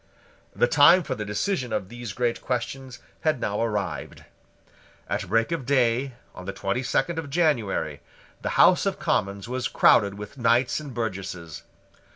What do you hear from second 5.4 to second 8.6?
of day, on the twenty second of January, the